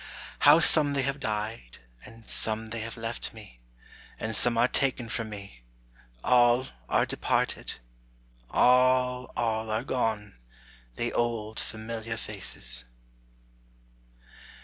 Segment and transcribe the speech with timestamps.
[0.39, 3.59] How some they have died, and some they have left me,
[4.19, 5.61] And some are taken from me;
[6.23, 7.73] all are departed;
[8.49, 10.37] All, all are gone,
[10.95, 12.83] the old familiar faces.